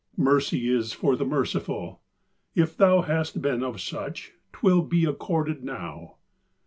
[0.17, 2.01] Mercy is for the merciful!
[2.55, 6.15] if thou Hast been of such, 'twill be accorded now.